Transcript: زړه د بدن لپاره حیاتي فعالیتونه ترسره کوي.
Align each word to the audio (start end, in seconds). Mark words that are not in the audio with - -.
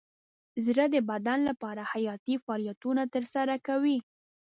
زړه 0.65 0.85
د 0.95 0.97
بدن 1.09 1.39
لپاره 1.49 1.81
حیاتي 1.91 2.35
فعالیتونه 2.43 3.01
ترسره 3.15 3.55
کوي. 3.67 3.97